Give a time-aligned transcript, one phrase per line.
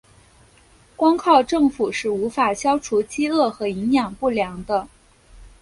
[0.95, 4.87] 光靠政府是无法消除饥饿和营养不良的。